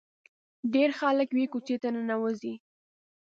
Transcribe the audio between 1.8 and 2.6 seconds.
ته ننوځي.